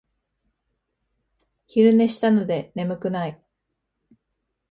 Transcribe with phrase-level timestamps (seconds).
[1.67, 3.39] 昼寝したので眠くない